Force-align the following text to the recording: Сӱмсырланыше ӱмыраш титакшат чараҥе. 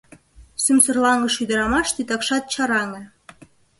Сӱмсырланыше 0.63 1.39
ӱмыраш 1.45 1.89
титакшат 1.95 2.43
чараҥе. 2.53 3.03